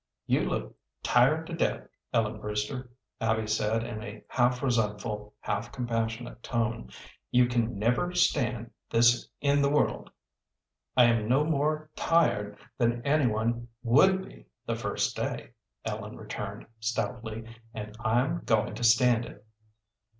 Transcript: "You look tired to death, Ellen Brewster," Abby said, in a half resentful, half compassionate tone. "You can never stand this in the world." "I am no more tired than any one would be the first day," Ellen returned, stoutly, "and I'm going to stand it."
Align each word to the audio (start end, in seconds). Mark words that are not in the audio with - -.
"You 0.25 0.41
look 0.49 0.75
tired 1.03 1.45
to 1.45 1.53
death, 1.53 1.87
Ellen 2.11 2.39
Brewster," 2.41 2.89
Abby 3.19 3.45
said, 3.45 3.83
in 3.83 4.01
a 4.01 4.23
half 4.29 4.63
resentful, 4.63 5.35
half 5.41 5.71
compassionate 5.71 6.41
tone. 6.41 6.89
"You 7.29 7.47
can 7.47 7.77
never 7.77 8.11
stand 8.15 8.71
this 8.89 9.29
in 9.41 9.61
the 9.61 9.69
world." 9.69 10.09
"I 10.97 11.03
am 11.03 11.29
no 11.29 11.43
more 11.43 11.91
tired 11.95 12.57
than 12.79 13.05
any 13.05 13.27
one 13.27 13.67
would 13.83 14.25
be 14.27 14.47
the 14.65 14.75
first 14.75 15.15
day," 15.15 15.51
Ellen 15.85 16.17
returned, 16.17 16.65
stoutly, 16.79 17.43
"and 17.75 17.95
I'm 17.99 18.39
going 18.39 18.73
to 18.73 18.83
stand 18.83 19.25
it." 19.27 19.45